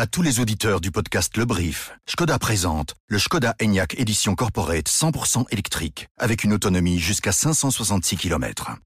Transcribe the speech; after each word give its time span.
À 0.00 0.06
tous 0.06 0.22
les 0.22 0.38
auditeurs 0.38 0.80
du 0.80 0.92
podcast 0.92 1.36
Le 1.36 1.44
Brief, 1.44 1.90
Skoda 2.06 2.38
présente 2.38 2.94
le 3.08 3.18
Skoda 3.18 3.56
Enyaq 3.60 3.98
Édition 3.98 4.36
Corporate 4.36 4.88
100% 4.88 5.46
électrique, 5.50 6.06
avec 6.16 6.44
une 6.44 6.52
autonomie 6.52 7.00
jusqu'à 7.00 7.32
566 7.32 8.16
km. 8.16 8.76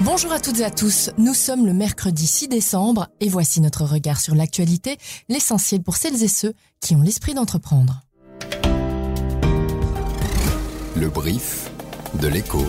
Bonjour 0.00 0.32
à 0.32 0.40
toutes 0.40 0.58
et 0.58 0.64
à 0.64 0.72
tous, 0.72 1.10
nous 1.18 1.34
sommes 1.34 1.64
le 1.64 1.72
mercredi 1.72 2.26
6 2.26 2.48
décembre 2.48 3.06
et 3.20 3.28
voici 3.28 3.60
notre 3.60 3.84
regard 3.84 4.18
sur 4.20 4.34
l'actualité, 4.34 4.96
l'essentiel 5.28 5.84
pour 5.84 5.94
celles 5.94 6.20
et 6.24 6.28
ceux 6.28 6.54
qui 6.80 6.96
ont 6.96 7.02
l'esprit 7.02 7.34
d'entreprendre. 7.34 8.00
Le 10.96 11.08
brief 11.08 11.70
de 12.20 12.26
l'écho. 12.26 12.66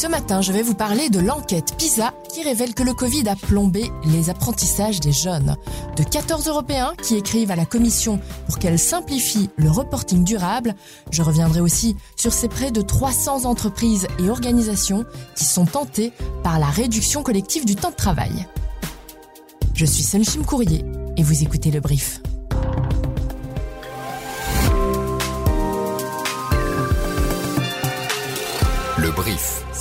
Ce 0.00 0.06
matin, 0.06 0.40
je 0.40 0.50
vais 0.50 0.62
vous 0.62 0.72
parler 0.74 1.10
de 1.10 1.20
l'enquête 1.20 1.74
PISA 1.76 2.14
qui 2.32 2.42
révèle 2.42 2.72
que 2.72 2.82
le 2.82 2.94
Covid 2.94 3.28
a 3.28 3.36
plombé 3.36 3.92
les 4.06 4.30
apprentissages 4.30 4.98
des 4.98 5.12
jeunes. 5.12 5.56
De 5.94 6.02
14 6.02 6.48
Européens 6.48 6.94
qui 7.02 7.16
écrivent 7.16 7.50
à 7.50 7.54
la 7.54 7.66
Commission 7.66 8.18
pour 8.46 8.58
qu'elle 8.58 8.78
simplifie 8.78 9.50
le 9.58 9.70
reporting 9.70 10.24
durable. 10.24 10.74
Je 11.10 11.20
reviendrai 11.20 11.60
aussi 11.60 11.96
sur 12.16 12.32
ces 12.32 12.48
près 12.48 12.70
de 12.70 12.80
300 12.80 13.44
entreprises 13.44 14.08
et 14.18 14.30
organisations 14.30 15.04
qui 15.36 15.44
sont 15.44 15.66
tentées 15.66 16.14
par 16.42 16.58
la 16.58 16.70
réduction 16.70 17.22
collective 17.22 17.66
du 17.66 17.76
temps 17.76 17.90
de 17.90 17.96
travail. 17.96 18.46
Je 19.74 19.84
suis 19.84 20.02
Senchim 20.02 20.44
Courrier 20.44 20.82
et 21.18 21.22
vous 21.22 21.42
écoutez 21.42 21.70
le 21.70 21.80
brief. 21.80 22.22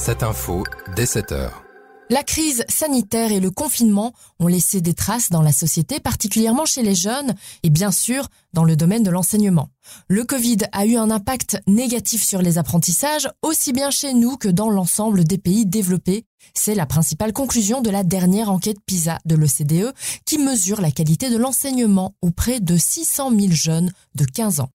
Cette 0.10 0.24
info 0.24 0.64
dès 0.96 1.06
7 1.06 1.34
heures. 1.34 1.64
La 2.10 2.24
crise 2.24 2.66
sanitaire 2.68 3.32
et 3.32 3.40
le 3.40 3.52
confinement 3.52 4.12
ont 4.40 4.48
laissé 4.48 4.82
des 4.82 4.96
traces 4.96 5.30
dans 5.30 5.44
la 5.44 5.52
société, 5.52 6.00
particulièrement 6.00 6.66
chez 6.66 6.82
les 6.82 6.96
jeunes 6.96 7.36
et 7.62 7.70
bien 7.70 7.92
sûr 7.92 8.28
dans 8.52 8.64
le 8.64 8.76
domaine 8.76 9.04
de 9.04 9.12
l'enseignement. 9.12 9.70
Le 10.08 10.24
Covid 10.24 10.58
a 10.72 10.88
eu 10.88 10.96
un 10.96 11.12
impact 11.12 11.62
négatif 11.68 12.24
sur 12.24 12.42
les 12.42 12.58
apprentissages, 12.58 13.30
aussi 13.44 13.72
bien 13.72 13.92
chez 13.92 14.16
nous 14.16 14.36
que 14.36 14.50
dans 14.50 14.72
l'ensemble 14.72 15.26
des 15.26 15.38
pays 15.38 15.68
développés. 15.68 16.26
C'est 16.56 16.74
la 16.74 16.88
principale 16.88 17.32
conclusion 17.32 17.82
de 17.84 17.92
la 17.92 18.04
dernière 18.04 18.50
enquête 18.50 18.80
PISA 18.88 19.20
de 19.26 19.36
l'OCDE 19.36 19.94
qui 20.26 20.40
mesure 20.40 20.82
la 20.82 20.90
qualité 20.90 21.30
de 21.30 21.38
l'enseignement 21.38 22.16
auprès 22.24 22.60
de 22.60 22.78
600 22.78 23.30
000 23.30 23.52
jeunes 23.52 23.92
de 24.16 24.26
15 24.26 24.62
ans. 24.62 24.72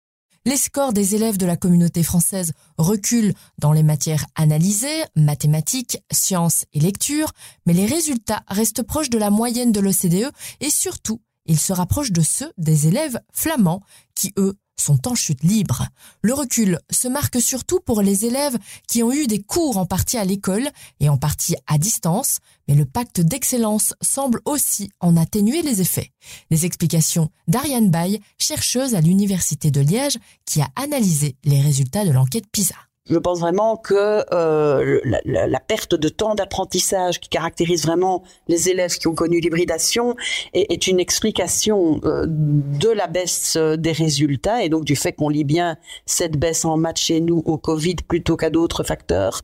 Les 0.47 0.59
scores 0.59 0.93
des 0.93 1.15
élèves 1.15 1.39
de 1.39 1.47
la 1.47 1.57
communauté 1.57 2.03
française 2.03 2.53
reculent 2.77 3.33
dans 3.59 3.73
les 3.73 3.83
matières 3.83 4.27
analysées, 4.35 5.05
mathématiques, 5.17 6.03
sciences 6.13 6.67
et 6.75 6.81
lecture, 6.81 7.33
mais 7.65 7.73
les 7.73 7.87
résultats 7.87 8.43
restent 8.49 8.83
proches 8.83 9.09
de 9.09 9.17
la 9.17 9.31
moyenne 9.31 9.73
de 9.73 9.81
l'OCDE 9.81 10.31
et 10.61 10.69
surtout, 10.69 11.23
ils 11.47 11.59
se 11.59 11.73
rapprochent 11.73 12.13
de 12.13 12.21
ceux 12.21 12.53
des 12.59 12.89
élèves 12.89 13.21
flamands 13.33 13.81
qui, 14.15 14.35
eux, 14.39 14.55
sont 14.77 15.09
en 15.09 15.15
chute 15.15 15.43
libre. 15.43 15.89
Le 16.23 16.35
recul 16.35 16.79
se 16.91 17.09
marque 17.09 17.41
surtout 17.41 17.81
pour 17.81 18.03
les 18.03 18.25
élèves 18.25 18.59
qui 18.89 19.03
ont 19.03 19.13
eu 19.13 19.27
des 19.27 19.43
cours 19.43 19.77
en 19.77 19.87
partie 19.87 20.17
à 20.17 20.25
l'école 20.25 20.69
et 21.01 21.09
en 21.09 21.17
partie 21.17 21.57
à 21.67 21.79
distance, 21.79 22.39
mais 22.69 22.75
le 22.75 22.85
pacte 22.85 23.21
d'excellence 23.21 23.95
semble 24.01 24.41
aussi 24.45 24.91
en 25.01 25.17
atténuer 25.17 25.63
les 25.63 25.81
effets. 25.81 26.13
Les 26.51 26.67
explications 26.67 27.31
d'Ariane 27.49 27.91
Bay, 27.91 28.21
chercheuse 28.39 28.95
à 28.95 29.01
l'Université 29.01 29.71
de 29.71 29.81
Liège, 29.81 30.19
qui 30.45 30.61
a 30.61 30.69
analysé 30.77 31.37
les 31.45 31.61
résultats 31.61 32.05
de 32.05 32.11
l'enquête 32.11 32.47
PISA. 32.51 32.77
Je 33.07 33.19
pense 33.19 33.41
vraiment 33.41 33.77
que 33.77 34.25
euh, 34.33 34.99
la, 35.05 35.21
la, 35.27 35.47
la, 35.47 35.61
perte 35.61 35.95
de 35.95 36.09
temps 36.09 36.35
d'apprentissage 36.35 37.21
qui 37.21 37.29
caractérise 37.29 37.85
vraiment 37.85 38.23
les 38.49 38.71
élèves 38.71 38.97
qui 38.97 39.09
ont 39.09 39.15
connu 39.15 39.41
l'hybridation 39.41 40.17
est, 40.55 40.73
est, 40.73 40.87
une 40.87 40.99
explication 40.99 42.01
euh, 42.05 42.25
de 42.27 42.89
la 42.89 43.07
baisse 43.07 43.57
euh, 43.57 43.77
des 43.77 43.93
résultats 43.93 44.65
et 44.65 44.71
donc 44.71 44.87
du 44.87 44.97
fait 44.97 45.13
qu'on 45.13 45.29
lit 45.29 45.45
bien 45.45 45.77
cette 46.07 46.39
baisse 46.39 46.65
en 46.65 46.79
maths 46.79 46.97
chez 46.97 47.21
nous 47.21 47.43
au 47.45 47.59
Covid 47.59 47.97
plutôt 48.09 48.39
qu'à 48.39 48.49
d'autres 48.49 48.85
facteurs. 48.85 49.43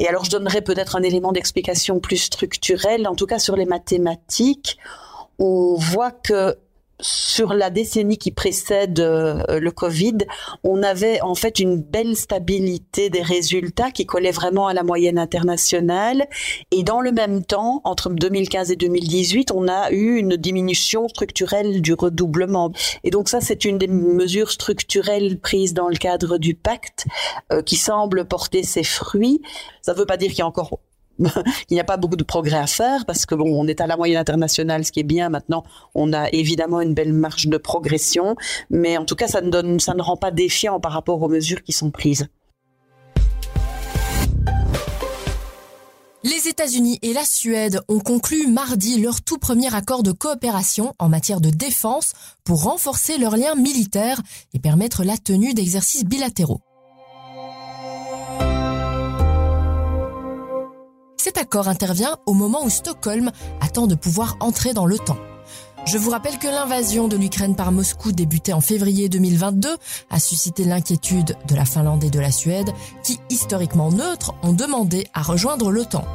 Et 0.00 0.08
alors 0.08 0.24
je 0.24 0.30
donnerais 0.30 0.62
peut-être 0.62 0.96
un 0.96 1.02
élément 1.04 1.30
d'explication 1.30 2.00
plus 2.00 2.16
structurel, 2.16 3.06
en 3.06 3.14
tout 3.14 3.26
cas 3.26 3.38
sur 3.38 3.54
les 3.54 3.64
mathématiques. 3.64 4.76
On 5.38 5.76
voit 5.76 6.10
que 6.10 6.56
sur 7.00 7.54
la 7.54 7.70
décennie 7.70 8.18
qui 8.18 8.32
précède 8.32 8.98
euh, 9.00 9.60
le 9.60 9.70
Covid, 9.70 10.18
on 10.64 10.82
avait 10.82 11.20
en 11.20 11.34
fait 11.34 11.60
une 11.60 11.76
belle 11.80 12.16
stabilité 12.16 13.10
des 13.10 13.22
résultats 13.22 13.90
qui 13.90 14.06
collait 14.06 14.32
vraiment 14.32 14.66
à 14.66 14.74
la 14.74 14.82
moyenne 14.82 15.18
internationale. 15.18 16.26
Et 16.70 16.82
dans 16.82 17.00
le 17.00 17.12
même 17.12 17.44
temps, 17.44 17.80
entre 17.84 18.10
2015 18.10 18.70
et 18.70 18.76
2018, 18.76 19.52
on 19.52 19.68
a 19.68 19.90
eu 19.92 20.16
une 20.16 20.36
diminution 20.36 21.08
structurelle 21.08 21.80
du 21.82 21.94
redoublement. 21.94 22.72
Et 23.04 23.10
donc 23.10 23.28
ça, 23.28 23.40
c'est 23.40 23.64
une 23.64 23.78
des 23.78 23.88
mesures 23.88 24.50
structurelles 24.50 25.38
prises 25.38 25.74
dans 25.74 25.88
le 25.88 25.96
cadre 25.96 26.38
du 26.38 26.54
pacte 26.54 27.06
euh, 27.52 27.62
qui 27.62 27.76
semble 27.76 28.24
porter 28.24 28.62
ses 28.62 28.84
fruits. 28.84 29.40
Ça 29.82 29.92
ne 29.92 29.98
veut 29.98 30.06
pas 30.06 30.16
dire 30.16 30.30
qu'il 30.30 30.40
y 30.40 30.42
a 30.42 30.46
encore 30.46 30.80
il 31.70 31.74
n'y 31.74 31.80
a 31.80 31.84
pas 31.84 31.96
beaucoup 31.96 32.16
de 32.16 32.24
progrès 32.24 32.58
à 32.58 32.66
faire 32.66 33.04
parce 33.06 33.26
que 33.26 33.34
bon, 33.34 33.48
on 33.50 33.66
est 33.66 33.80
à 33.80 33.86
la 33.86 33.96
moyenne 33.96 34.18
internationale, 34.18 34.84
ce 34.84 34.92
qui 34.92 35.00
est 35.00 35.04
bien. 35.04 35.28
Maintenant, 35.28 35.64
on 35.94 36.12
a 36.12 36.28
évidemment 36.30 36.80
une 36.80 36.94
belle 36.94 37.12
marge 37.12 37.46
de 37.46 37.56
progression, 37.56 38.36
mais 38.70 38.96
en 38.96 39.04
tout 39.04 39.16
cas, 39.16 39.28
ça 39.28 39.40
ne 39.40 39.50
donne, 39.50 39.80
ça 39.80 39.94
ne 39.94 40.02
rend 40.02 40.16
pas 40.16 40.30
défiant 40.30 40.80
par 40.80 40.92
rapport 40.92 41.20
aux 41.20 41.28
mesures 41.28 41.62
qui 41.62 41.72
sont 41.72 41.90
prises. 41.90 42.28
Les 46.24 46.48
États-Unis 46.48 46.98
et 47.02 47.12
la 47.12 47.24
Suède 47.24 47.80
ont 47.88 48.00
conclu 48.00 48.48
mardi 48.48 49.00
leur 49.00 49.22
tout 49.22 49.38
premier 49.38 49.72
accord 49.72 50.02
de 50.02 50.10
coopération 50.10 50.92
en 50.98 51.08
matière 51.08 51.40
de 51.40 51.50
défense 51.50 52.12
pour 52.42 52.64
renforcer 52.64 53.18
leurs 53.18 53.36
liens 53.36 53.54
militaires 53.54 54.20
et 54.52 54.58
permettre 54.58 55.04
la 55.04 55.16
tenue 55.16 55.54
d'exercices 55.54 56.04
bilatéraux. 56.04 56.60
Cet 61.28 61.36
accord 61.36 61.68
intervient 61.68 62.16
au 62.24 62.32
moment 62.32 62.64
où 62.64 62.70
Stockholm 62.70 63.32
attend 63.60 63.86
de 63.86 63.94
pouvoir 63.94 64.38
entrer 64.40 64.72
dans 64.72 64.86
l'OTAN. 64.86 65.18
Je 65.84 65.98
vous 65.98 66.08
rappelle 66.08 66.38
que 66.38 66.46
l'invasion 66.46 67.06
de 67.06 67.18
l'Ukraine 67.18 67.54
par 67.54 67.70
Moscou 67.70 68.12
débutée 68.12 68.54
en 68.54 68.62
février 68.62 69.10
2022 69.10 69.76
a 70.08 70.20
suscité 70.20 70.64
l'inquiétude 70.64 71.36
de 71.46 71.54
la 71.54 71.66
Finlande 71.66 72.02
et 72.02 72.08
de 72.08 72.18
la 72.18 72.32
Suède 72.32 72.70
qui, 73.04 73.20
historiquement 73.28 73.92
neutres, 73.92 74.32
ont 74.42 74.54
demandé 74.54 75.06
à 75.12 75.20
rejoindre 75.20 75.70
l'OTAN. 75.70 76.06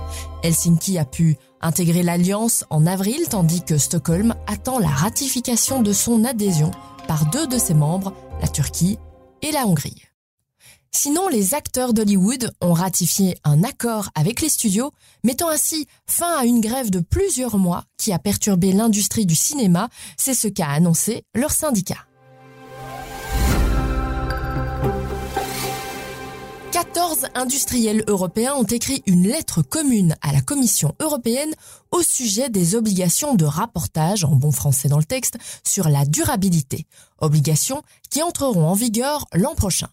Helsinki 0.42 0.98
a 0.98 1.06
pu 1.06 1.38
intégrer 1.62 2.02
l'alliance 2.02 2.66
en 2.72 2.88
avril 2.88 3.30
tandis 3.30 3.62
que 3.62 3.78
Stockholm 3.78 4.34
attend 4.48 4.80
la 4.80 4.88
ratification 4.88 5.84
de 5.84 5.94
son 5.94 6.24
adhésion 6.24 6.72
par 7.08 7.30
deux 7.30 7.46
de 7.46 7.60
ses 7.60 7.76
membres, 7.76 8.14
la 8.42 8.48
Turquie 8.48 8.98
et 9.44 9.52
la 9.52 9.68
Hongrie. 9.68 10.03
Sinon, 10.96 11.28
les 11.28 11.56
acteurs 11.56 11.92
d'Hollywood 11.92 12.54
ont 12.62 12.72
ratifié 12.72 13.36
un 13.44 13.64
accord 13.64 14.10
avec 14.14 14.42
les 14.42 14.48
studios, 14.48 14.92
mettant 15.24 15.50
ainsi 15.50 15.88
fin 16.08 16.38
à 16.38 16.46
une 16.46 16.62
grève 16.62 16.92
de 16.92 17.00
plusieurs 17.00 17.58
mois 17.58 17.84
qui 17.98 18.14
a 18.14 18.20
perturbé 18.20 18.72
l'industrie 18.72 19.26
du 19.26 19.36
cinéma. 19.36 19.90
C'est 20.18 20.36
ce 20.36 20.48
qu'a 20.48 20.70
annoncé 20.70 21.26
leur 21.34 21.52
syndicat. 21.52 21.98
14 26.72 27.28
industriels 27.34 28.04
européens 28.08 28.54
ont 28.54 28.64
écrit 28.64 29.02
une 29.08 29.28
lettre 29.28 29.64
commune 29.64 30.16
à 30.22 30.32
la 30.32 30.42
Commission 30.42 30.94
européenne 31.00 31.54
au 31.92 32.04
sujet 32.04 32.50
des 32.50 32.76
obligations 32.76 33.34
de 33.34 33.46
rapportage, 33.46 34.24
en 34.24 34.36
bon 34.36 34.52
français 34.52 34.90
dans 34.90 35.00
le 35.00 35.04
texte, 35.04 35.38
sur 35.64 35.90
la 35.90 36.06
durabilité. 36.06 36.86
Obligations 37.18 37.82
qui 38.12 38.22
entreront 38.22 38.68
en 38.68 38.74
vigueur 38.74 39.26
l'an 39.34 39.56
prochain. 39.56 39.90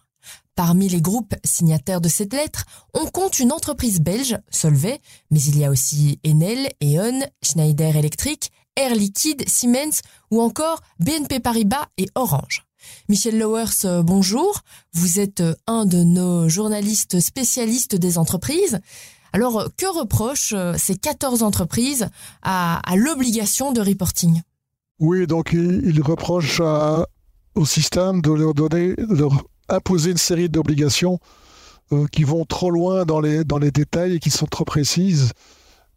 Parmi 0.55 0.89
les 0.89 1.01
groupes 1.01 1.35
signataires 1.45 2.01
de 2.01 2.09
cette 2.09 2.33
lettre, 2.33 2.65
on 2.93 3.05
compte 3.05 3.39
une 3.39 3.51
entreprise 3.51 4.01
belge, 4.01 4.37
Solvay, 4.49 4.99
mais 5.31 5.41
il 5.41 5.57
y 5.57 5.65
a 5.65 5.71
aussi 5.71 6.19
Enel, 6.25 6.69
E.ON, 6.83 7.21
Schneider 7.41 7.95
Electric, 7.95 8.51
Air 8.75 8.95
Liquide, 8.95 9.47
Siemens 9.47 10.01
ou 10.29 10.41
encore 10.41 10.81
BNP 10.99 11.39
Paribas 11.39 11.87
et 11.97 12.07
Orange. 12.15 12.65
Michel 13.09 13.37
Lowers, 13.37 13.85
euh, 13.85 14.03
bonjour. 14.03 14.61
Vous 14.93 15.19
êtes 15.19 15.41
euh, 15.41 15.53
un 15.67 15.85
de 15.85 16.03
nos 16.03 16.49
journalistes 16.49 17.19
spécialistes 17.19 17.95
des 17.95 18.17
entreprises. 18.17 18.79
Alors, 19.33 19.69
que 19.77 19.85
reprochent 19.85 20.53
euh, 20.53 20.73
ces 20.77 20.95
14 20.95 21.43
entreprises 21.43 22.09
à, 22.41 22.81
l'obligation 22.95 23.71
de 23.71 23.81
reporting? 23.81 24.41
Oui, 24.99 25.25
donc 25.25 25.53
ils 25.53 26.01
reprochent 26.01 26.61
au 27.55 27.65
système 27.65 28.21
de 28.21 28.31
leur 28.31 28.53
donner, 28.53 28.93
leur 28.97 29.43
imposer 29.71 30.11
une 30.11 30.17
série 30.17 30.49
d'obligations 30.49 31.19
euh, 31.93 32.05
qui 32.11 32.23
vont 32.23 32.45
trop 32.45 32.71
loin 32.71 33.05
dans 33.05 33.19
les, 33.19 33.43
dans 33.43 33.57
les 33.57 33.71
détails 33.71 34.15
et 34.15 34.19
qui 34.19 34.29
sont 34.29 34.45
trop 34.45 34.65
précises. 34.65 35.31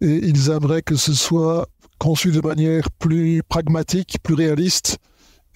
Et 0.01 0.17
ils 0.27 0.51
aimeraient 0.51 0.83
que 0.83 0.97
ce 0.97 1.13
soit 1.13 1.69
conçu 1.99 2.33
de 2.33 2.41
manière 2.41 2.91
plus 2.91 3.43
pragmatique, 3.49 4.19
plus 4.23 4.35
réaliste, 4.35 4.99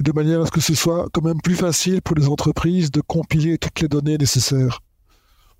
de 0.00 0.12
manière 0.12 0.42
à 0.42 0.46
ce 0.46 0.50
que 0.50 0.60
ce 0.60 0.74
soit 0.74 1.08
quand 1.12 1.22
même 1.22 1.40
plus 1.40 1.56
facile 1.56 2.02
pour 2.02 2.16
les 2.16 2.28
entreprises 2.28 2.90
de 2.90 3.00
compiler 3.00 3.58
toutes 3.58 3.80
les 3.80 3.88
données 3.88 4.16
nécessaires. 4.16 4.80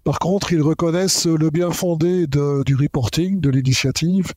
Par 0.04 0.20
contre, 0.20 0.52
ils 0.52 0.62
reconnaissent 0.62 1.26
le 1.26 1.50
bien 1.50 1.70
fondé 1.70 2.26
du 2.26 2.74
reporting, 2.74 3.40
de 3.40 3.50
l'initiative, 3.50 4.32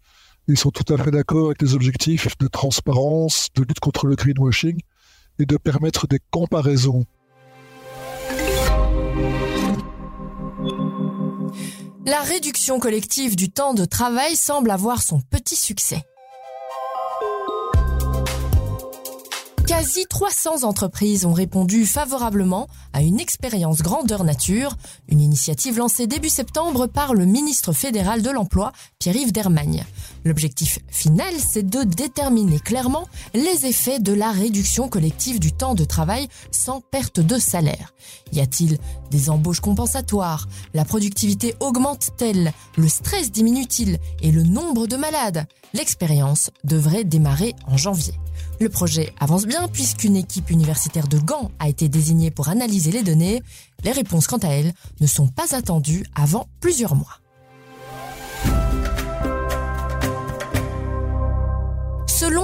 Ils 0.47 0.57
sont 0.57 0.71
tout 0.71 0.91
à 0.91 0.97
fait 0.97 1.12
d'accord 1.12 1.45
avec 1.47 1.62
les 1.62 1.75
objectifs 1.75 2.35
de 2.39 2.47
transparence, 2.47 3.50
de 3.56 3.62
lutte 3.62 3.79
contre 3.79 4.07
le 4.07 4.15
greenwashing 4.15 4.81
et 5.39 5.45
de 5.45 5.56
permettre 5.57 6.07
des 6.07 6.19
comparaisons. 6.31 7.06
La 12.06 12.22
réduction 12.22 12.80
collective 12.80 13.36
du 13.36 13.50
temps 13.50 13.74
de 13.74 13.86
travail 13.86 14.36
semble 14.36 14.72
avoir 14.72 15.02
son 15.02 15.22
petit 15.22 15.56
succès. 15.56 16.04
Quasi 19.68 20.06
300 20.06 20.63
entreprises 20.63 21.25
ont 21.25 21.31
répondu 21.31 21.86
favorablement 21.86 22.68
à 22.92 23.02
une 23.02 23.19
expérience 23.19 23.81
grandeur 23.81 24.25
nature, 24.25 24.75
une 25.08 25.22
initiative 25.22 25.78
lancée 25.78 26.07
début 26.07 26.30
septembre 26.30 26.88
par 26.88 27.14
le 27.14 27.25
ministre 27.25 27.72
fédéral 27.72 28.22
de 28.22 28.30
l'Emploi, 28.30 28.74
Pierre-Yves 29.00 29.31
Dermagne. 29.31 29.86
L'objectif 30.23 30.79
final, 30.88 31.33
c'est 31.39 31.68
de 31.68 31.83
déterminer 31.83 32.59
clairement 32.59 33.07
les 33.33 33.65
effets 33.65 34.00
de 34.00 34.13
la 34.13 34.31
réduction 34.31 34.88
collective 34.88 35.39
du 35.39 35.51
temps 35.51 35.73
de 35.73 35.83
travail 35.83 36.27
sans 36.51 36.79
perte 36.79 37.19
de 37.19 37.39
salaire. 37.39 37.94
Y 38.31 38.39
a-t-il 38.39 38.77
des 39.09 39.29
embauches 39.29 39.62
compensatoires? 39.62 40.47
La 40.73 40.85
productivité 40.85 41.56
augmente-t-elle? 41.59 42.53
Le 42.77 42.88
stress 42.88 43.31
diminue-t-il? 43.31 43.97
Et 44.21 44.31
le 44.31 44.44
nombre 44.44 44.85
de 44.85 44.95
malades? 44.95 45.47
L'expérience 45.73 46.51
devrait 46.63 47.03
démarrer 47.03 47.56
en 47.65 47.77
janvier. 47.77 48.13
Le 48.59 48.69
projet 48.69 49.13
avance 49.19 49.45
bien 49.45 49.68
puisqu'une 49.68 50.15
équipe 50.15 50.51
universitaire 50.51 51.07
de 51.07 51.18
Gand 51.18 51.51
a 51.59 51.68
été 51.68 51.89
désignée 51.89 52.31
pour 52.31 52.50
analyser 52.50 52.91
les 52.91 53.03
données. 53.03 53.41
Les 53.83 53.91
réponses, 53.91 54.27
quant 54.27 54.38
à 54.38 54.50
elles, 54.50 54.73
ne 55.00 55.07
sont 55.07 55.27
pas 55.27 55.56
attendues 55.56 56.06
avant 56.13 56.47
plusieurs 56.59 56.95
mois. 56.95 57.20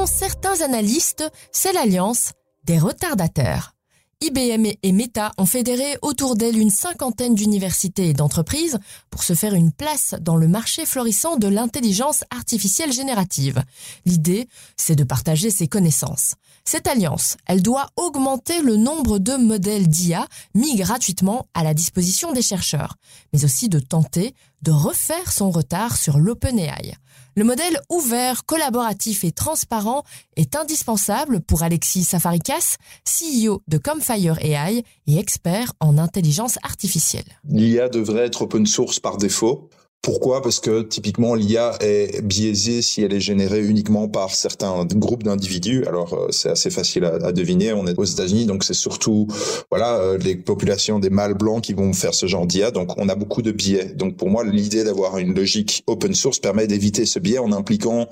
Certains 0.07 0.61
analystes, 0.61 1.29
c'est 1.51 1.73
l'alliance 1.73 2.31
des 2.63 2.79
retardateurs. 2.79 3.73
IBM 4.19 4.65
et 4.81 4.91
Meta 4.93 5.31
ont 5.37 5.45
fédéré 5.45 5.95
autour 6.01 6.35
d'elles 6.35 6.57
une 6.57 6.71
cinquantaine 6.71 7.35
d'universités 7.35 8.09
et 8.09 8.13
d'entreprises 8.13 8.79
pour 9.11 9.21
se 9.21 9.35
faire 9.35 9.53
une 9.53 9.71
place 9.71 10.15
dans 10.19 10.37
le 10.37 10.47
marché 10.47 10.87
florissant 10.87 11.35
de 11.35 11.47
l'intelligence 11.47 12.23
artificielle 12.31 12.91
générative. 12.91 13.61
L'idée, 14.05 14.49
c'est 14.75 14.95
de 14.95 15.03
partager 15.03 15.51
ses 15.51 15.67
connaissances. 15.67 16.33
Cette 16.65 16.87
alliance, 16.87 17.37
elle 17.45 17.61
doit 17.61 17.89
augmenter 17.95 18.63
le 18.63 18.75
nombre 18.75 19.19
de 19.19 19.35
modèles 19.35 19.87
d'IA 19.87 20.27
mis 20.55 20.75
gratuitement 20.75 21.45
à 21.53 21.63
la 21.63 21.75
disposition 21.75 22.33
des 22.33 22.41
chercheurs, 22.41 22.95
mais 23.33 23.45
aussi 23.45 23.69
de 23.69 23.79
tenter 23.79 24.33
de 24.63 24.71
refaire 24.71 25.31
son 25.31 25.51
retard 25.51 25.95
sur 25.95 26.17
l'OpenAI. 26.17 26.95
Le 27.37 27.43
modèle 27.43 27.79
ouvert, 27.89 28.47
collaboratif 28.47 29.23
et 29.23 29.31
transparent 29.31 30.01
est 30.37 30.55
indispensable 30.55 31.39
pour 31.39 31.61
Alexis 31.61 32.03
Safarikas, 32.03 32.77
CEO 33.05 33.61
de 33.67 33.77
Comfire 33.77 34.39
AI 34.43 34.83
et 35.05 35.19
expert 35.19 35.73
en 35.79 35.99
intelligence 35.99 36.57
artificielle. 36.63 37.27
L'IA 37.47 37.89
devrait 37.89 38.25
être 38.25 38.41
open 38.41 38.65
source 38.65 38.99
par 38.99 39.17
défaut. 39.17 39.69
Pourquoi? 40.07 40.41
Parce 40.41 40.61
que 40.61 40.83
typiquement 40.83 41.35
l'IA 41.35 41.73
est 41.81 42.21
biaisée 42.21 42.81
si 42.81 43.03
elle 43.03 43.13
est 43.13 43.19
générée 43.19 43.61
uniquement 43.61 44.07
par 44.07 44.33
certains 44.33 44.85
groupes 44.85 45.23
d'individus. 45.23 45.83
Alors 45.85 46.13
euh, 46.13 46.27
c'est 46.31 46.47
assez 46.47 46.69
facile 46.69 47.03
à, 47.03 47.33
deviner. 47.33 47.73
On 47.73 47.85
est 47.87 47.99
aux 47.99 48.05
États-Unis, 48.05 48.45
donc 48.45 48.63
c'est 48.63 48.73
surtout 48.73 49.27
voilà 49.69 49.97
euh, 49.97 50.17
les 50.17 50.37
populations 50.37 50.99
des 50.99 51.09
mâles 51.09 51.33
blancs 51.33 51.61
qui 51.61 51.73
vont 51.73 51.91
faire 51.91 52.13
ce 52.13 52.25
genre 52.25 52.47
d'IA. 52.47 52.71
Donc 52.71 52.93
on 52.95 53.09
a 53.09 53.15
beaucoup 53.15 53.41
de 53.41 53.51
biais. 53.51 53.91
Donc 53.95 54.15
pour 54.15 54.29
moi, 54.29 54.45
l'idée 54.45 54.85
d'avoir 54.85 55.17
une 55.17 55.35
logique 55.35 55.83
open 55.87 56.15
source 56.15 56.39
permet 56.39 56.67
d'éviter 56.67 57.05
ce 57.05 57.19
biais 57.19 57.39
en 57.39 57.51
impliquant 57.51 58.07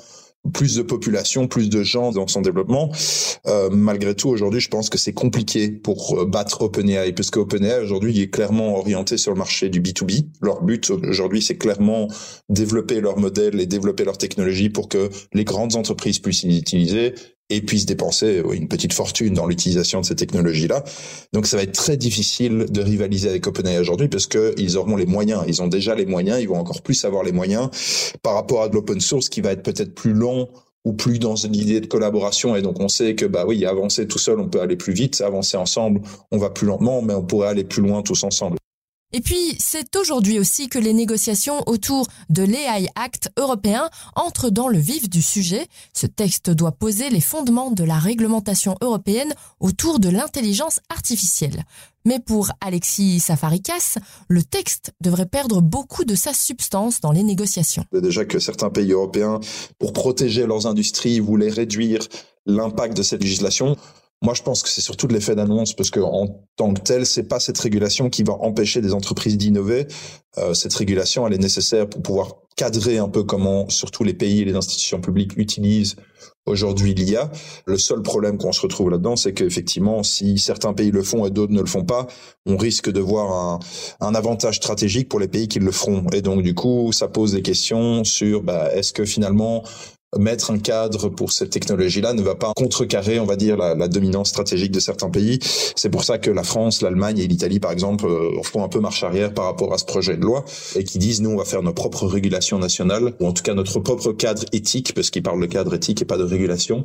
plus 0.53 0.75
de 0.75 0.81
population, 0.81 1.47
plus 1.47 1.69
de 1.69 1.83
gens 1.83 2.11
dans 2.11 2.27
son 2.27 2.41
développement. 2.41 2.91
Euh, 3.47 3.69
malgré 3.71 4.15
tout, 4.15 4.29
aujourd'hui, 4.29 4.59
je 4.59 4.69
pense 4.69 4.89
que 4.89 4.97
c'est 4.97 5.13
compliqué 5.13 5.69
pour 5.69 6.19
euh, 6.19 6.25
battre 6.25 6.61
OpenAI, 6.61 7.13
parce 7.13 7.29
que 7.29 7.39
OpenAI 7.39 7.81
aujourd'hui 7.81 8.21
est 8.21 8.29
clairement 8.29 8.77
orienté 8.77 9.17
sur 9.17 9.31
le 9.31 9.37
marché 9.37 9.69
du 9.69 9.81
B2B. 9.81 10.27
Leur 10.41 10.63
but 10.63 10.89
aujourd'hui, 10.89 11.41
c'est 11.41 11.57
clairement 11.57 12.07
développer 12.49 13.01
leur 13.01 13.17
modèle 13.17 13.59
et 13.59 13.65
développer 13.65 14.03
leur 14.03 14.17
technologie 14.17 14.69
pour 14.69 14.89
que 14.89 15.09
les 15.33 15.43
grandes 15.43 15.75
entreprises 15.75 16.19
puissent 16.19 16.43
l'utiliser 16.43 17.13
et 17.49 17.61
puissent 17.61 17.85
dépenser 17.85 18.41
une 18.53 18.67
petite 18.67 18.93
fortune 18.93 19.33
dans 19.33 19.45
l'utilisation 19.45 20.01
de 20.01 20.05
ces 20.05 20.15
technologies-là. 20.15 20.83
Donc 21.33 21.45
ça 21.45 21.57
va 21.57 21.63
être 21.63 21.73
très 21.73 21.95
difficile 21.97 22.65
de 22.69 22.81
rivaliser 22.81 23.29
avec 23.29 23.45
OpenAI 23.45 23.79
aujourd'hui 23.79 24.07
parce 24.07 24.25
qu'ils 24.25 24.77
auront 24.77 24.95
les 24.95 25.05
moyens. 25.05 25.43
Ils 25.47 25.61
ont 25.61 25.67
déjà 25.67 25.93
les 25.93 26.05
moyens, 26.05 26.41
ils 26.41 26.47
vont 26.47 26.57
encore 26.57 26.81
plus 26.81 27.05
avoir 27.05 27.23
les 27.23 27.31
moyens 27.31 27.69
par 28.23 28.33
rapport 28.33 28.63
à 28.63 28.69
de 28.69 28.73
l'open 28.73 28.99
source 28.99 29.29
qui 29.29 29.41
va 29.41 29.51
être 29.51 29.63
peut-être 29.63 29.93
plus 29.93 30.13
long 30.13 30.49
ou 30.85 30.93
plus 30.93 31.19
dans 31.19 31.35
une 31.35 31.55
idée 31.55 31.81
de 31.81 31.87
collaboration. 31.87 32.55
Et 32.55 32.61
donc 32.61 32.79
on 32.79 32.87
sait 32.87 33.15
que 33.15 33.25
bah 33.25 33.45
oui, 33.47 33.65
avancer 33.65 34.07
tout 34.07 34.19
seul, 34.19 34.39
on 34.39 34.47
peut 34.47 34.61
aller 34.61 34.75
plus 34.75 34.93
vite, 34.93 35.21
avancer 35.21 35.57
ensemble, 35.57 36.01
on 36.31 36.37
va 36.37 36.49
plus 36.49 36.67
lentement, 36.67 37.01
mais 37.01 37.13
on 37.13 37.23
pourrait 37.23 37.49
aller 37.49 37.63
plus 37.63 37.81
loin 37.81 38.01
tous 38.01 38.23
ensemble. 38.23 38.57
Et 39.15 39.21
puis, 39.21 39.55
c'est 39.59 39.95
aujourd'hui 39.95 40.39
aussi 40.39 40.67
que 40.67 40.77
les 40.77 40.91
négociations 40.91 41.63
autour 41.67 42.05
de 42.29 42.43
l'AI 42.43 42.89
Act 42.95 43.29
européen 43.37 43.89
entrent 44.17 44.49
dans 44.49 44.67
le 44.67 44.77
vif 44.77 45.09
du 45.09 45.21
sujet. 45.21 45.67
Ce 45.93 46.05
texte 46.05 46.49
doit 46.49 46.73
poser 46.73 47.09
les 47.09 47.21
fondements 47.21 47.71
de 47.71 47.85
la 47.85 47.97
réglementation 47.97 48.75
européenne 48.81 49.33
autour 49.61 49.99
de 49.99 50.09
l'intelligence 50.09 50.81
artificielle. 50.89 51.63
Mais 52.03 52.19
pour 52.19 52.49
Alexis 52.59 53.21
Safarikas, 53.21 53.99
le 54.27 54.43
texte 54.43 54.91
devrait 54.99 55.27
perdre 55.27 55.61
beaucoup 55.61 56.03
de 56.03 56.13
sa 56.13 56.33
substance 56.33 56.99
dans 56.99 57.13
les 57.13 57.23
négociations. 57.23 57.85
Déjà 57.93 58.25
que 58.25 58.39
certains 58.39 58.69
pays 58.69 58.91
européens, 58.91 59.39
pour 59.79 59.93
protéger 59.93 60.45
leurs 60.45 60.67
industries, 60.67 61.21
voulaient 61.21 61.49
réduire 61.49 62.05
l'impact 62.45 62.97
de 62.97 63.01
cette 63.01 63.23
législation. 63.23 63.77
Moi, 64.25 64.33
je 64.33 64.41
pense 64.41 64.63
que 64.63 64.69
c'est 64.69 64.81
surtout 64.81 65.05
de 65.05 65.13
l'effet 65.13 65.35
d'annonce 65.35 65.73
parce 65.73 65.91
que 65.91 65.99
en 65.99 66.41
tant 66.55 66.73
que 66.73 66.81
tel, 66.81 67.05
c'est 67.05 67.27
pas 67.27 67.39
cette 67.39 67.59
régulation 67.59 68.09
qui 68.09 68.23
va 68.23 68.33
empêcher 68.33 68.81
des 68.81 68.91
entreprises 68.91 69.37
d'innover. 69.37 69.85
Euh, 70.39 70.55
cette 70.55 70.73
régulation, 70.73 71.27
elle 71.27 71.33
est 71.33 71.37
nécessaire 71.37 71.87
pour 71.87 72.01
pouvoir 72.01 72.29
cadrer 72.55 72.97
un 72.97 73.07
peu 73.07 73.23
comment, 73.23 73.69
surtout 73.69 74.03
les 74.03 74.15
pays 74.15 74.41
et 74.41 74.45
les 74.45 74.55
institutions 74.55 74.99
publiques 74.99 75.37
utilisent 75.37 75.95
aujourd'hui 76.47 76.95
l'IA. 76.95 77.29
Le 77.67 77.77
seul 77.77 78.01
problème 78.01 78.39
qu'on 78.39 78.51
se 78.51 78.61
retrouve 78.61 78.89
là-dedans, 78.89 79.15
c'est 79.15 79.33
qu'effectivement, 79.33 80.01
si 80.01 80.39
certains 80.39 80.73
pays 80.73 80.89
le 80.89 81.03
font 81.03 81.27
et 81.27 81.29
d'autres 81.29 81.53
ne 81.53 81.61
le 81.61 81.67
font 81.67 81.85
pas, 81.85 82.07
on 82.47 82.57
risque 82.57 82.91
de 82.91 82.99
voir 82.99 83.31
un, 83.31 83.59
un, 84.01 84.15
avantage 84.15 84.55
stratégique 84.55 85.07
pour 85.07 85.19
les 85.19 85.27
pays 85.27 85.47
qui 85.47 85.59
le 85.59 85.71
feront. 85.71 86.03
Et 86.13 86.23
donc, 86.23 86.41
du 86.41 86.55
coup, 86.55 86.91
ça 86.93 87.07
pose 87.09 87.33
des 87.33 87.43
questions 87.43 88.03
sur 88.03 88.41
bah, 88.41 88.73
est-ce 88.73 88.91
que 88.91 89.05
finalement 89.05 89.63
mettre 90.17 90.51
un 90.51 90.59
cadre 90.59 91.09
pour 91.09 91.31
cette 91.31 91.49
technologie-là 91.49 92.13
ne 92.13 92.21
va 92.21 92.35
pas 92.35 92.53
contrecarrer, 92.55 93.19
on 93.19 93.25
va 93.25 93.35
dire, 93.35 93.57
la, 93.57 93.87
dominance 93.87 94.29
stratégique 94.29 94.71
de 94.71 94.79
certains 94.79 95.09
pays. 95.09 95.39
C'est 95.75 95.89
pour 95.89 96.03
ça 96.03 96.17
que 96.17 96.31
la 96.31 96.43
France, 96.43 96.81
l'Allemagne 96.81 97.19
et 97.19 97.27
l'Italie, 97.27 97.59
par 97.59 97.71
exemple, 97.71 98.05
euh, 98.05 98.41
font 98.43 98.63
un 98.63 98.69
peu 98.69 98.79
marche 98.79 99.03
arrière 99.03 99.33
par 99.33 99.45
rapport 99.45 99.73
à 99.73 99.77
ce 99.77 99.85
projet 99.85 100.17
de 100.17 100.21
loi 100.21 100.45
et 100.75 100.83
qui 100.83 100.97
disent, 100.97 101.21
nous, 101.21 101.31
on 101.31 101.37
va 101.37 101.45
faire 101.45 101.63
nos 101.63 101.73
propres 101.73 102.05
régulations 102.05 102.59
nationales, 102.59 103.13
ou 103.19 103.27
en 103.27 103.33
tout 103.33 103.43
cas 103.43 103.53
notre 103.53 103.79
propre 103.79 104.11
cadre 104.11 104.43
éthique, 104.53 104.93
parce 104.93 105.09
qu'ils 105.09 105.23
parlent 105.23 105.41
de 105.41 105.45
cadre 105.45 105.73
éthique 105.73 106.01
et 106.01 106.05
pas 106.05 106.17
de 106.17 106.23
régulation. 106.23 106.83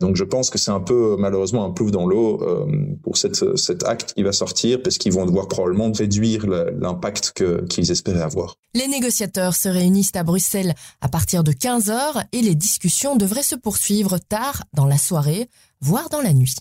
Donc 0.00 0.16
je 0.16 0.24
pense 0.24 0.50
que 0.50 0.58
c'est 0.58 0.70
un 0.70 0.80
peu, 0.80 1.16
malheureusement, 1.18 1.64
un 1.64 1.70
plouf 1.70 1.90
dans 1.90 2.06
l'eau 2.06 2.42
euh, 2.42 2.66
pour 3.02 3.16
cet 3.16 3.84
acte 3.84 4.14
qui 4.14 4.22
va 4.22 4.32
sortir, 4.32 4.82
parce 4.82 4.98
qu'ils 4.98 5.12
vont 5.12 5.26
devoir 5.26 5.48
probablement 5.48 5.90
réduire 5.92 6.46
l'impact 6.46 7.32
qu'ils 7.68 7.90
espéraient 7.90 8.22
avoir. 8.22 8.56
Les 8.74 8.88
négociateurs 8.88 9.54
se 9.54 9.68
réunissent 9.68 10.16
à 10.16 10.22
Bruxelles 10.22 10.74
à 11.02 11.08
partir 11.08 11.44
de 11.44 11.52
15 11.52 11.90
heures 11.90 12.22
et 12.32 12.40
les 12.40 12.54
discussions 12.62 13.16
devraient 13.16 13.42
se 13.42 13.56
poursuivre 13.56 14.18
tard 14.18 14.62
dans 14.72 14.86
la 14.86 14.96
soirée, 14.96 15.50
voire 15.80 16.08
dans 16.08 16.20
la 16.20 16.32
nuit. 16.32 16.54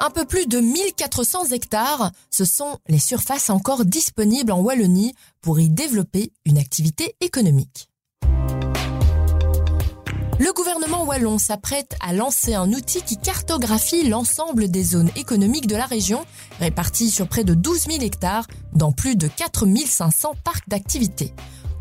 Un 0.00 0.10
peu 0.10 0.26
plus 0.26 0.46
de 0.46 0.58
1400 0.58 1.52
hectares, 1.52 2.10
ce 2.30 2.44
sont 2.44 2.78
les 2.88 2.98
surfaces 2.98 3.48
encore 3.48 3.84
disponibles 3.84 4.52
en 4.52 4.60
Wallonie 4.60 5.14
pour 5.40 5.60
y 5.60 5.70
développer 5.70 6.32
une 6.44 6.58
activité 6.58 7.16
économique. 7.20 7.88
Le 10.40 10.52
gouvernement 10.52 11.04
wallon 11.04 11.38
s'apprête 11.38 11.94
à 12.00 12.12
lancer 12.12 12.54
un 12.54 12.72
outil 12.72 13.02
qui 13.02 13.16
cartographie 13.16 14.08
l'ensemble 14.08 14.68
des 14.68 14.82
zones 14.82 15.10
économiques 15.14 15.68
de 15.68 15.76
la 15.76 15.86
région, 15.86 16.24
réparties 16.58 17.10
sur 17.10 17.28
près 17.28 17.44
de 17.44 17.54
12 17.54 17.82
000 17.82 18.02
hectares 18.02 18.48
dans 18.72 18.90
plus 18.90 19.14
de 19.14 19.28
4 19.28 19.64
500 19.86 20.34
parcs 20.42 20.68
d'activités. 20.68 21.32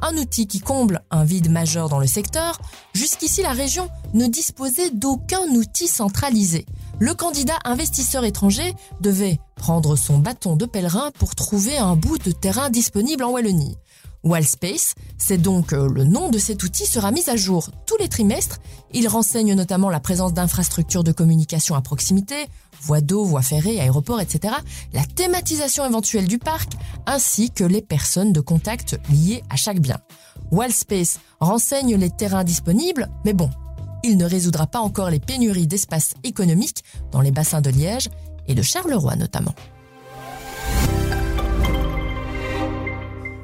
Un 0.03 0.15
outil 0.17 0.45
qui 0.45 0.59
comble 0.59 1.01
un 1.09 1.23
vide 1.23 1.49
majeur 1.49 1.89
dans 1.89 1.97
le 1.97 2.05
secteur. 2.05 2.59
Jusqu'ici, 2.93 3.41
la 3.41 3.53
région 3.53 3.89
ne 4.13 4.27
disposait 4.27 4.91
d'aucun 4.91 5.47
outil 5.47 5.87
centralisé. 5.87 6.65
Le 6.99 7.15
candidat 7.15 7.57
investisseur 7.65 8.23
étranger 8.23 8.75
devait 9.01 9.39
prendre 9.55 9.95
son 9.95 10.19
bâton 10.19 10.55
de 10.55 10.65
pèlerin 10.65 11.09
pour 11.17 11.33
trouver 11.33 11.77
un 11.77 11.95
bout 11.95 12.19
de 12.19 12.31
terrain 12.31 12.69
disponible 12.69 13.23
en 13.23 13.31
Wallonie. 13.31 13.77
Wallspace, 14.23 14.95
c'est 15.17 15.37
donc 15.37 15.73
euh, 15.73 15.89
le 15.89 16.05
nom 16.05 16.29
de 16.29 16.37
cet 16.37 16.63
outil, 16.63 16.85
sera 16.85 17.11
mis 17.11 17.29
à 17.29 17.35
jour 17.35 17.69
tous 17.85 17.97
les 17.97 18.07
trimestres. 18.07 18.59
Il 18.93 19.07
renseigne 19.07 19.53
notamment 19.53 19.89
la 19.89 19.99
présence 19.99 20.33
d'infrastructures 20.33 21.03
de 21.03 21.11
communication 21.11 21.75
à 21.75 21.81
proximité, 21.81 22.35
voies 22.81 23.01
d'eau, 23.01 23.25
voies 23.25 23.41
ferrées, 23.41 23.81
aéroports, 23.81 24.21
etc., 24.21 24.53
la 24.93 25.03
thématisation 25.03 25.85
éventuelle 25.85 26.27
du 26.27 26.39
parc, 26.39 26.73
ainsi 27.05 27.51
que 27.51 27.65
les 27.65 27.81
personnes 27.81 28.31
de 28.31 28.39
contact 28.39 28.97
liées 29.09 29.43
à 29.49 29.57
chaque 29.57 29.79
bien. 29.79 29.97
Wallspace 30.51 31.19
renseigne 31.41 31.95
les 31.95 32.09
terrains 32.09 32.45
disponibles, 32.45 33.09
mais 33.25 33.33
bon, 33.33 33.49
il 34.03 34.17
ne 34.17 34.25
résoudra 34.25 34.67
pas 34.67 34.79
encore 34.79 35.09
les 35.09 35.19
pénuries 35.19 35.67
d'espace 35.67 36.13
économique 36.23 36.83
dans 37.11 37.21
les 37.21 37.31
bassins 37.31 37.61
de 37.61 37.69
Liège 37.69 38.09
et 38.47 38.55
de 38.55 38.61
Charleroi 38.61 39.15
notamment. 39.15 39.55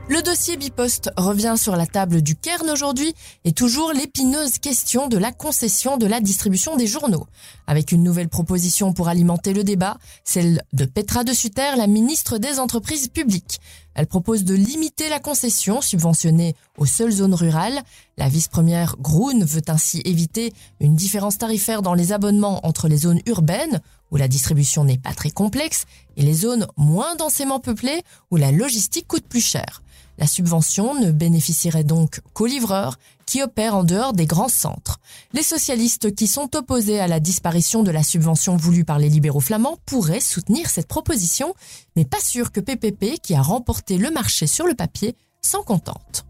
Le 0.09 0.23
dossier 0.23 0.57
Bipost 0.57 1.11
revient 1.17 1.53
sur 1.55 1.75
la 1.75 1.85
table 1.85 2.23
du 2.23 2.35
Cairn 2.35 2.67
aujourd'hui 2.71 3.13
et 3.45 3.51
toujours 3.51 3.93
l'épineuse 3.93 4.57
question 4.57 5.07
de 5.07 5.19
la 5.19 5.31
concession 5.31 5.97
de 5.97 6.07
la 6.07 6.19
distribution 6.19 6.75
des 6.75 6.87
journaux. 6.87 7.27
Avec 7.67 7.91
une 7.91 8.01
nouvelle 8.01 8.27
proposition 8.27 8.91
pour 8.91 9.07
alimenter 9.07 9.53
le 9.53 9.63
débat, 9.63 9.99
celle 10.23 10.63
de 10.73 10.85
Petra 10.85 11.23
de 11.23 11.31
Sutter, 11.31 11.75
la 11.77 11.85
ministre 11.85 12.39
des 12.39 12.57
Entreprises 12.57 13.09
publiques. 13.09 13.59
Elle 13.93 14.07
propose 14.07 14.45
de 14.45 14.55
limiter 14.55 15.09
la 15.09 15.19
concession 15.19 15.79
subventionnée 15.79 16.55
aux 16.79 16.87
seules 16.87 17.11
zones 17.11 17.35
rurales. 17.35 17.83
La 18.17 18.29
vice-première 18.29 18.95
Groen 18.97 19.45
veut 19.45 19.61
ainsi 19.67 20.01
éviter 20.05 20.53
une 20.79 20.95
différence 20.95 21.37
tarifaire 21.37 21.83
dans 21.83 21.93
les 21.93 22.13
abonnements 22.13 22.65
entre 22.65 22.87
les 22.87 22.97
zones 22.97 23.21
urbaines, 23.27 23.79
où 24.09 24.17
la 24.17 24.27
distribution 24.27 24.85
n'est 24.85 24.97
pas 24.97 25.13
très 25.13 25.29
complexe, 25.29 25.85
et 26.17 26.23
les 26.23 26.33
zones 26.33 26.65
moins 26.77 27.15
densément 27.15 27.59
peuplées, 27.59 28.01
où 28.31 28.37
la 28.37 28.51
logistique 28.51 29.07
coûte 29.07 29.27
plus 29.27 29.45
cher. 29.45 29.83
La 30.19 30.27
subvention 30.27 30.99
ne 30.99 31.11
bénéficierait 31.11 31.85
donc 31.85 32.19
qu'aux 32.33 32.45
livreurs 32.45 32.99
qui 33.25 33.41
opèrent 33.41 33.75
en 33.75 33.85
dehors 33.85 34.11
des 34.11 34.25
grands 34.25 34.49
centres. 34.49 34.99
Les 35.31 35.43
socialistes 35.43 36.13
qui 36.13 36.27
sont 36.27 36.57
opposés 36.57 36.99
à 36.99 37.07
la 37.07 37.21
disparition 37.21 37.83
de 37.83 37.91
la 37.91 38.03
subvention 38.03 38.57
voulue 38.57 38.83
par 38.83 38.99
les 38.99 39.07
libéraux 39.07 39.39
flamands 39.39 39.77
pourraient 39.85 40.19
soutenir 40.19 40.69
cette 40.69 40.89
proposition, 40.89 41.53
mais 41.95 42.03
pas 42.03 42.19
sûr 42.19 42.51
que 42.51 42.59
PPP, 42.59 43.21
qui 43.21 43.33
a 43.33 43.41
remporté 43.41 43.97
le 43.97 44.11
marché 44.11 44.45
sur 44.45 44.67
le 44.67 44.75
papier, 44.75 45.15
s'en 45.41 45.63
contente. 45.63 46.25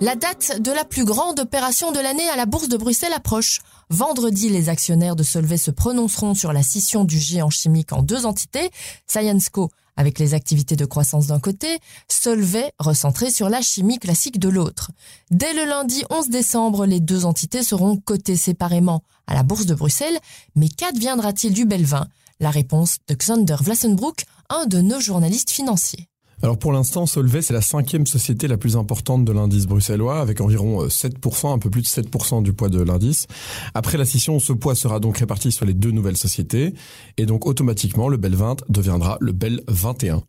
La 0.00 0.14
date 0.14 0.60
de 0.60 0.72
la 0.72 0.84
plus 0.84 1.04
grande 1.04 1.40
opération 1.40 1.90
de 1.90 1.98
l'année 1.98 2.28
à 2.28 2.36
la 2.36 2.44
Bourse 2.44 2.68
de 2.68 2.76
Bruxelles 2.76 3.14
approche. 3.14 3.60
Vendredi, 3.88 4.48
les 4.48 4.68
actionnaires 4.68 5.16
de 5.16 5.22
Solvay 5.22 5.56
se 5.56 5.70
prononceront 5.70 6.34
sur 6.34 6.52
la 6.52 6.62
scission 6.62 7.04
du 7.04 7.18
géant 7.18 7.50
chimique 7.50 7.92
en 7.92 8.02
deux 8.02 8.26
entités, 8.26 8.70
ScienceCo 9.06 9.70
avec 9.96 10.18
les 10.18 10.34
activités 10.34 10.76
de 10.76 10.84
croissance 10.84 11.28
d'un 11.28 11.40
côté, 11.40 11.78
Solvay 12.08 12.70
recentré 12.78 13.30
sur 13.30 13.48
la 13.48 13.62
chimie 13.62 13.98
classique 13.98 14.38
de 14.38 14.48
l'autre. 14.48 14.90
Dès 15.30 15.54
le 15.54 15.64
lundi 15.64 16.04
11 16.10 16.28
décembre, 16.28 16.86
les 16.86 17.00
deux 17.00 17.24
entités 17.24 17.62
seront 17.62 17.96
cotées 17.96 18.36
séparément 18.36 19.02
à 19.26 19.34
la 19.34 19.42
Bourse 19.42 19.66
de 19.66 19.74
Bruxelles, 19.74 20.18
mais 20.54 20.68
qu'adviendra-t-il 20.68 21.52
du 21.52 21.64
Belvin? 21.64 22.06
La 22.40 22.50
réponse 22.50 22.98
de 23.08 23.14
Xander 23.14 23.56
Vlassenbroek, 23.60 24.26
un 24.50 24.66
de 24.66 24.80
nos 24.82 25.00
journalistes 25.00 25.50
financiers. 25.50 26.08
Alors 26.42 26.58
pour 26.58 26.72
l'instant, 26.72 27.06
Solvay, 27.06 27.40
c'est 27.40 27.54
la 27.54 27.62
cinquième 27.62 28.06
société 28.06 28.46
la 28.46 28.58
plus 28.58 28.76
importante 28.76 29.24
de 29.24 29.32
l'indice 29.32 29.66
bruxellois, 29.66 30.20
avec 30.20 30.40
environ 30.40 30.86
7%, 30.86 31.50
euh, 31.50 31.54
un 31.54 31.58
peu 31.58 31.70
plus 31.70 31.82
de 31.82 31.86
7% 31.86 32.42
du 32.42 32.52
poids 32.52 32.68
de 32.68 32.82
l'indice. 32.82 33.26
Après 33.74 33.96
la 33.96 34.04
scission, 34.04 34.38
ce 34.38 34.52
poids 34.52 34.74
sera 34.74 35.00
donc 35.00 35.18
réparti 35.18 35.50
sur 35.50 35.64
les 35.64 35.72
deux 35.72 35.92
nouvelles 35.92 36.18
sociétés, 36.18 36.74
et 37.16 37.24
donc 37.24 37.46
automatiquement, 37.46 38.08
le 38.08 38.18
Bel 38.18 38.34
20 38.34 38.64
deviendra 38.68 39.16
le 39.20 39.32
Bel 39.32 39.62
21. 39.68 40.22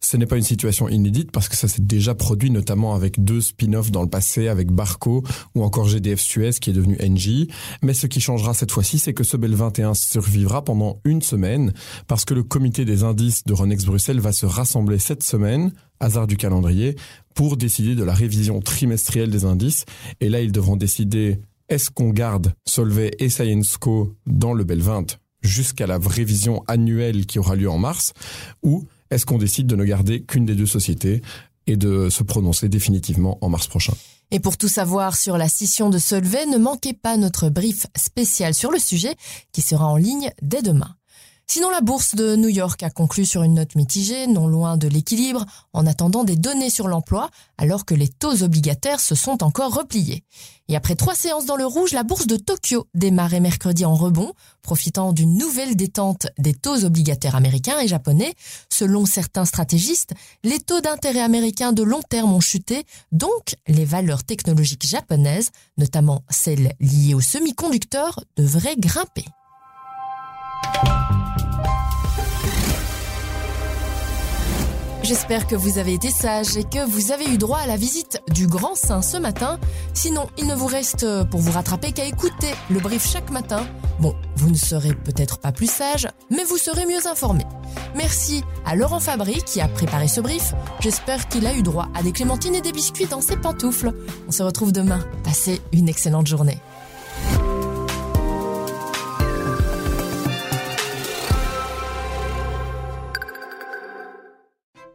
Ce 0.00 0.16
n'est 0.16 0.26
pas 0.26 0.36
une 0.36 0.42
situation 0.42 0.88
inédite 0.88 1.32
parce 1.32 1.48
que 1.48 1.56
ça 1.56 1.68
s'est 1.68 1.82
déjà 1.82 2.14
produit 2.14 2.50
notamment 2.50 2.94
avec 2.94 3.22
deux 3.22 3.40
spin-offs 3.40 3.90
dans 3.90 4.02
le 4.02 4.08
passé 4.08 4.48
avec 4.48 4.70
Barco 4.70 5.24
ou 5.54 5.64
encore 5.64 5.88
GDF 5.88 6.20
Suez 6.20 6.52
qui 6.60 6.70
est 6.70 6.72
devenu 6.72 6.96
NG. 6.96 7.48
Mais 7.82 7.94
ce 7.94 8.06
qui 8.06 8.20
changera 8.20 8.54
cette 8.54 8.70
fois-ci, 8.70 8.98
c'est 8.98 9.14
que 9.14 9.24
ce 9.24 9.36
Bel 9.36 9.54
21 9.54 9.94
survivra 9.94 10.64
pendant 10.64 11.00
une 11.04 11.22
semaine 11.22 11.72
parce 12.06 12.24
que 12.24 12.34
le 12.34 12.42
comité 12.42 12.84
des 12.84 13.02
indices 13.02 13.44
de 13.44 13.52
Renex 13.52 13.84
Bruxelles 13.84 14.20
va 14.20 14.32
se 14.32 14.46
rassembler 14.46 14.98
cette 14.98 15.22
semaine, 15.22 15.72
hasard 16.00 16.26
du 16.26 16.36
calendrier, 16.36 16.96
pour 17.34 17.56
décider 17.56 17.94
de 17.94 18.04
la 18.04 18.14
révision 18.14 18.60
trimestrielle 18.60 19.30
des 19.30 19.44
indices. 19.44 19.84
Et 20.20 20.28
là, 20.28 20.40
ils 20.40 20.52
devront 20.52 20.76
décider 20.76 21.40
est-ce 21.68 21.90
qu'on 21.90 22.10
garde 22.10 22.52
Solvay 22.66 23.10
et 23.18 23.28
ScienceCo 23.28 24.14
dans 24.26 24.54
le 24.54 24.64
Bel 24.64 24.80
20 24.80 25.18
jusqu'à 25.42 25.86
la 25.86 25.98
révision 25.98 26.64
annuelle 26.66 27.26
qui 27.26 27.38
aura 27.38 27.56
lieu 27.56 27.70
en 27.70 27.78
mars 27.78 28.12
ou 28.62 28.86
est-ce 29.10 29.26
qu'on 29.26 29.38
décide 29.38 29.66
de 29.66 29.76
ne 29.76 29.84
garder 29.84 30.22
qu'une 30.22 30.44
des 30.44 30.54
deux 30.54 30.66
sociétés 30.66 31.22
et 31.66 31.76
de 31.76 32.08
se 32.10 32.22
prononcer 32.22 32.68
définitivement 32.68 33.38
en 33.40 33.48
mars 33.48 33.66
prochain? 33.66 33.94
Et 34.30 34.40
pour 34.40 34.58
tout 34.58 34.68
savoir 34.68 35.16
sur 35.16 35.38
la 35.38 35.48
scission 35.48 35.88
de 35.88 35.98
Solvay, 35.98 36.46
ne 36.46 36.58
manquez 36.58 36.92
pas 36.92 37.16
notre 37.16 37.48
brief 37.48 37.86
spécial 37.96 38.52
sur 38.52 38.70
le 38.70 38.78
sujet 38.78 39.14
qui 39.52 39.62
sera 39.62 39.86
en 39.86 39.96
ligne 39.96 40.30
dès 40.42 40.60
demain. 40.60 40.97
Sinon, 41.50 41.70
la 41.70 41.80
bourse 41.80 42.14
de 42.14 42.36
New 42.36 42.50
York 42.50 42.82
a 42.82 42.90
conclu 42.90 43.24
sur 43.24 43.42
une 43.42 43.54
note 43.54 43.74
mitigée, 43.74 44.26
non 44.26 44.48
loin 44.48 44.76
de 44.76 44.86
l'équilibre, 44.86 45.46
en 45.72 45.86
attendant 45.86 46.22
des 46.22 46.36
données 46.36 46.68
sur 46.68 46.88
l'emploi, 46.88 47.30
alors 47.56 47.86
que 47.86 47.94
les 47.94 48.08
taux 48.08 48.42
obligataires 48.42 49.00
se 49.00 49.14
sont 49.14 49.42
encore 49.42 49.72
repliés. 49.72 50.24
Et 50.68 50.76
après 50.76 50.94
trois 50.94 51.14
séances 51.14 51.46
dans 51.46 51.56
le 51.56 51.64
rouge, 51.64 51.92
la 51.92 52.02
bourse 52.02 52.26
de 52.26 52.36
Tokyo 52.36 52.86
démarrait 52.92 53.40
mercredi 53.40 53.86
en 53.86 53.94
rebond, 53.94 54.34
profitant 54.60 55.14
d'une 55.14 55.38
nouvelle 55.38 55.74
détente 55.74 56.26
des 56.36 56.52
taux 56.52 56.84
obligataires 56.84 57.34
américains 57.34 57.80
et 57.80 57.88
japonais. 57.88 58.34
Selon 58.70 59.06
certains 59.06 59.46
stratégistes, 59.46 60.12
les 60.44 60.60
taux 60.60 60.82
d'intérêt 60.82 61.22
américains 61.22 61.72
de 61.72 61.82
long 61.82 62.02
terme 62.02 62.34
ont 62.34 62.40
chuté, 62.40 62.84
donc 63.10 63.54
les 63.66 63.86
valeurs 63.86 64.22
technologiques 64.22 64.86
japonaises, 64.86 65.48
notamment 65.78 66.24
celles 66.28 66.74
liées 66.78 67.14
aux 67.14 67.22
semi-conducteurs, 67.22 68.20
devraient 68.36 68.76
grimper. 68.76 69.24
J'espère 75.08 75.46
que 75.46 75.56
vous 75.56 75.78
avez 75.78 75.94
été 75.94 76.10
sage 76.10 76.58
et 76.58 76.64
que 76.64 76.86
vous 76.86 77.12
avez 77.12 77.24
eu 77.32 77.38
droit 77.38 77.60
à 77.60 77.66
la 77.66 77.78
visite 77.78 78.20
du 78.30 78.46
Grand 78.46 78.74
Saint 78.74 79.00
ce 79.00 79.16
matin. 79.16 79.58
Sinon, 79.94 80.26
il 80.36 80.46
ne 80.46 80.54
vous 80.54 80.66
reste 80.66 81.06
pour 81.30 81.40
vous 81.40 81.50
rattraper 81.50 81.92
qu'à 81.92 82.04
écouter 82.04 82.50
le 82.68 82.78
brief 82.78 83.10
chaque 83.10 83.30
matin. 83.30 83.66
Bon, 84.00 84.14
vous 84.36 84.50
ne 84.50 84.54
serez 84.54 84.92
peut-être 84.92 85.38
pas 85.38 85.50
plus 85.50 85.70
sage, 85.70 86.08
mais 86.28 86.44
vous 86.44 86.58
serez 86.58 86.84
mieux 86.84 87.06
informé. 87.06 87.44
Merci 87.96 88.44
à 88.66 88.76
Laurent 88.76 89.00
Fabry 89.00 89.42
qui 89.46 89.62
a 89.62 89.68
préparé 89.68 90.08
ce 90.08 90.20
brief. 90.20 90.52
J'espère 90.80 91.26
qu'il 91.28 91.46
a 91.46 91.54
eu 91.54 91.62
droit 91.62 91.88
à 91.94 92.02
des 92.02 92.12
clémentines 92.12 92.54
et 92.54 92.60
des 92.60 92.72
biscuits 92.72 93.06
dans 93.06 93.22
ses 93.22 93.38
pantoufles. 93.38 93.94
On 94.28 94.30
se 94.30 94.42
retrouve 94.42 94.72
demain. 94.72 95.00
Passez 95.24 95.62
une 95.72 95.88
excellente 95.88 96.26
journée. 96.26 96.58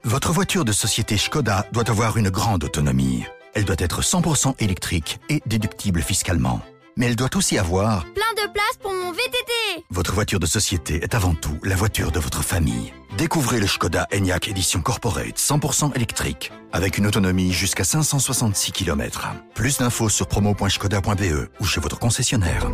Votre 0.06 0.34
voiture 0.34 0.66
de 0.66 0.74
société 0.74 1.18
Skoda 1.18 1.66
doit 1.72 1.90
avoir 1.90 2.18
une 2.18 2.30
grande 2.30 2.66
autonomie. 2.66 3.24
Elle 3.54 3.64
doit 3.64 3.78
être 3.80 4.02
100% 4.02 4.56
électrique 4.60 5.22
et 5.30 5.42
déductible 5.46 6.02
fiscalement. 6.02 6.60
Mais 6.98 7.06
elle 7.06 7.16
doit 7.16 7.34
aussi 7.38 7.58
avoir 7.58 8.04
plein 8.14 8.34
de 8.36 8.52
place 8.52 8.78
pour 8.82 8.92
mon 8.92 9.14
VTT. 9.14 9.86
Votre 9.92 10.12
voiture 10.12 10.42
de 10.42 10.46
société 10.46 11.02
est 11.02 11.16
avant 11.16 11.34
tout 11.36 11.58
la 11.64 11.78
voiture 11.78 12.12
de 12.12 12.20
votre 12.20 12.44
famille. 12.44 12.94
Découvrez 13.18 13.62
le 13.62 13.68
Skoda 13.68 14.06
Enyaq 14.14 14.50
Edition 14.50 14.82
Corporate 14.82 15.38
100% 15.38 15.96
électrique 15.96 16.52
avec 16.74 16.98
une 16.98 17.08
autonomie 17.08 17.54
jusqu'à 17.54 17.86
566 17.86 18.74
km. 18.74 19.30
Plus 19.56 19.78
d'infos 19.78 20.10
sur 20.10 20.28
promo.skoda.be 20.28 21.50
ou 21.62 21.66
chez 21.66 21.80
votre 21.80 21.98
concessionnaire. 21.98 22.70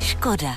Skoda. 0.00 0.52